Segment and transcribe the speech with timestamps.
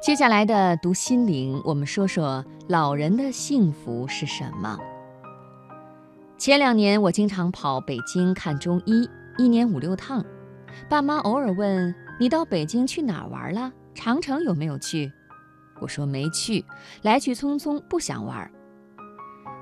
[0.00, 4.78] 接下来的读心灵，我们说说老人的幸福是什么。
[6.38, 10.24] 前两年我经常跑北京看中医，一年五六趟。
[10.88, 13.70] 爸妈偶尔问你到北京去哪儿玩了？
[13.94, 15.12] 长城有没有去？
[15.82, 16.64] 我说没去，
[17.02, 18.50] 来去匆匆，不想玩。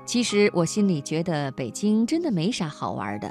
[0.05, 3.29] 其实我心里觉得北京真的没啥好玩的，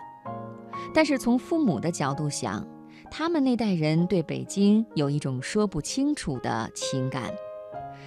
[0.92, 2.62] 但是从父母的角度想。
[3.10, 7.32] 他们那代人对北京有一种说不清楚的情感，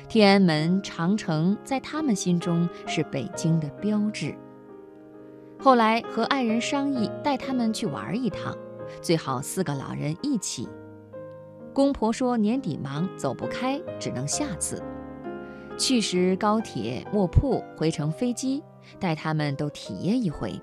[0.07, 4.35] 天安门、长城在他们心中是北京的标志。
[5.59, 8.57] 后来和爱人商议带他们去玩一趟，
[9.01, 10.67] 最好四个老人一起。
[11.73, 14.81] 公婆说年底忙走不开，只能下次。
[15.77, 18.61] 去时高铁、卧铺，回程飞机，
[18.99, 20.61] 带他们都体验一回。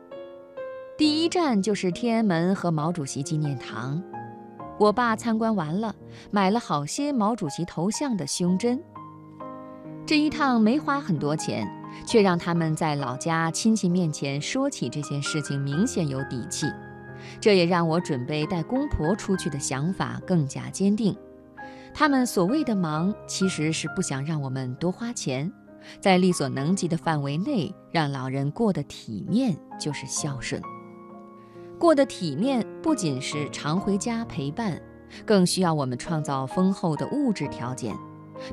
[0.96, 4.02] 第一站就是天安门和毛主席纪念堂。
[4.78, 5.94] 我爸参观完了，
[6.30, 8.80] 买了好些毛主席头像的胸针。
[10.06, 11.68] 这一趟没花很多钱，
[12.06, 16.66] 却让他们在老家亲戚面前说起这件事情明显有底气。
[17.40, 21.14] 这也让我准备带公婆出去的想法更加坚定。
[21.92, 25.52] 他们所谓的忙，其实是不想让我们多花钱，
[26.00, 30.62] 在力所能及的范围内，让老人过得体面，就是孝顺。
[31.78, 34.80] 过得体面，不仅是常回家陪伴，
[35.24, 37.94] 更需要我们创造丰厚的物质条件。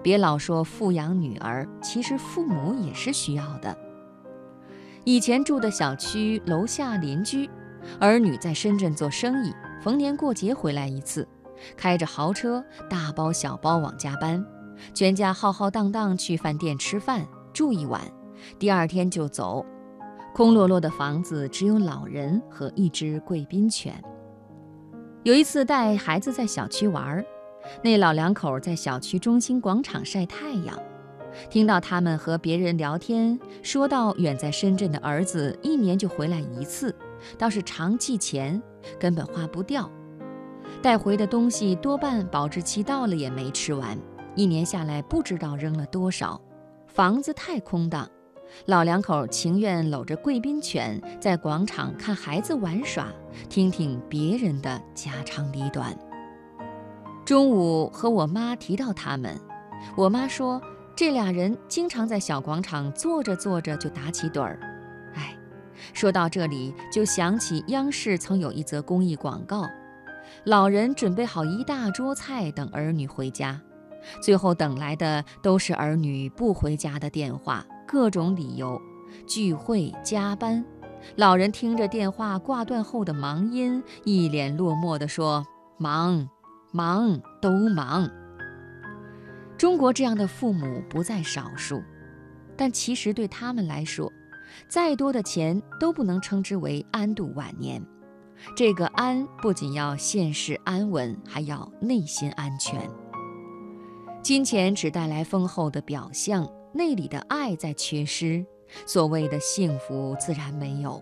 [0.04, 3.76] 别老说富养女儿，其实父母也是需要的。
[5.04, 7.50] 以前住的小区楼下邻居，
[8.00, 11.28] 儿女在深圳做生意，逢年过节回来一次，
[11.76, 14.44] 开着豪车，大包小包往家搬，
[14.94, 18.02] 全家浩浩荡荡去饭店吃饭，住一晚，
[18.60, 19.66] 第二天就走。
[20.36, 24.04] 空落落的房子，只有老人和一只贵宾犬。
[25.24, 27.24] 有一次带孩子在小区玩，
[27.82, 30.78] 那老两口在小区中心广场晒太阳，
[31.50, 36.94] 听到他们和别人聊天，说到远在深圳的儿子一年就回来一次，
[37.38, 38.62] 倒是常寄钱，
[39.00, 39.90] 根本花不掉。
[40.82, 43.98] 带回的东西多半保质期到了也没吃完，
[44.36, 46.42] 一年下来不知道扔了多少。
[46.88, 48.06] 房子太空荡。
[48.66, 53.08] 老两口情愿搂着贵宾犬在广场看孩子玩耍，
[53.50, 55.98] 听听别人的家长里短。
[57.26, 59.40] 中午和我妈提到他们，
[59.98, 60.62] 我妈说
[60.96, 64.60] 这俩人经常在小广场坐着坐着就打起盹儿。
[65.16, 65.36] 哎，
[65.94, 69.68] 说到这里就想起央视曾有一则公益广告：
[70.44, 73.60] 老人准备好一大桌菜等儿女回家，
[74.22, 77.66] 最后等来的都是儿女不回家的电话。
[77.88, 78.82] 各种理由，
[79.28, 80.64] 聚会、加班，
[81.16, 85.46] 老人听着电话挂断后的忙音，一脸落寞地说
[85.78, 86.28] ：“忙，
[86.72, 88.10] 忙，都忙。”
[89.58, 91.82] 中国这样的父母不在少数，
[92.58, 94.12] 但其实对他们来说，
[94.68, 97.82] 再多的钱都不能称之为安度晚年。
[98.56, 102.82] 这个安不仅要现世安稳，还要内心安全。
[104.22, 106.46] 金钱只带来丰厚的表象。
[106.76, 108.46] 内里的爱在缺失，
[108.86, 111.02] 所谓的幸福自然没有。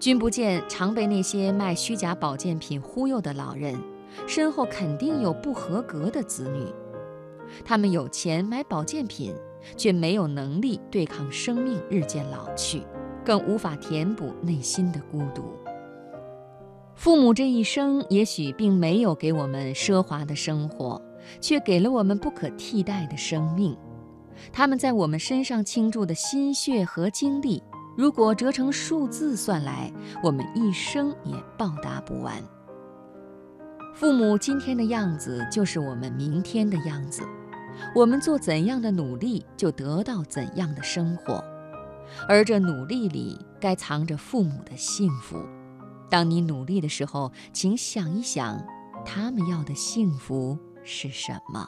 [0.00, 3.80] 君不见，常被那些卖虚假保健品忽悠的老人，
[4.26, 6.66] 身后肯定有不合格的子女。
[7.64, 9.32] 他们有钱买保健品，
[9.76, 12.82] 却没有能力对抗生命日渐老去，
[13.24, 15.56] 更无法填补内心的孤独。
[16.96, 21.00] 父母这一生也许并没有给我们奢华的生活，
[21.40, 23.78] 却给了我们不可替代的生命。
[24.50, 27.62] 他们在我们身上倾注的心血和精力，
[27.96, 29.92] 如果折成数字算来，
[30.22, 32.42] 我们一生也报答不完。
[33.94, 37.22] 父母今天的样子，就是我们明天的样子。
[37.94, 41.42] 我们做怎样的努力，就得到怎样的生活。
[42.28, 45.38] 而这努力里，该藏着父母的幸福。
[46.10, 48.62] 当你努力的时候，请想一想，
[49.04, 51.66] 他们要的幸福是什么。